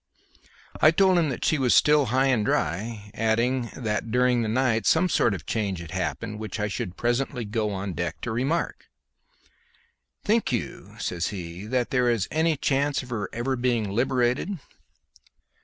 I 0.81 0.89
told 0.89 1.19
him 1.19 1.29
that 1.29 1.45
she 1.45 1.59
was 1.59 1.75
still 1.75 2.07
high 2.07 2.25
and 2.25 2.43
dry, 2.43 3.11
adding 3.13 3.69
that 3.75 4.09
during 4.09 4.41
the 4.41 4.47
night 4.49 4.87
some 4.87 5.07
sort 5.07 5.35
of 5.35 5.45
change 5.45 5.79
had 5.79 5.91
happened 5.91 6.39
which 6.39 6.59
I 6.59 6.67
should 6.67 6.97
presently 6.97 7.45
go 7.45 7.69
on 7.69 7.93
deck 7.93 8.19
to 8.21 8.31
remark. 8.31 8.87
"Think 10.23 10.51
you," 10.51 10.95
says 10.97 11.27
he, 11.27 11.67
"that 11.67 11.91
there 11.91 12.09
is 12.09 12.27
any 12.31 12.57
chance 12.57 13.03
of 13.03 13.11
her 13.11 13.29
ever 13.31 13.55
being 13.55 13.91
liberated?" 13.91 14.57